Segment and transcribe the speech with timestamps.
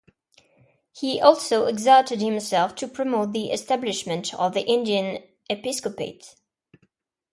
[0.93, 6.33] He also exerted himself to promote the establishment of the Indian episcopate.